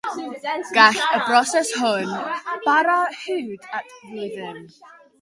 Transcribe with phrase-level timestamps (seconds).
[0.77, 2.09] Gall y broses hon
[2.65, 4.63] bara hyd at flwyddyn.